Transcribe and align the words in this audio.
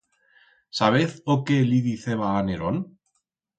Sabez 0.79 1.13
o 1.35 1.37
que 1.51 1.59
li 1.73 1.83
deciba 1.89 2.33
a 2.41 2.43
Nerón? 2.51 2.83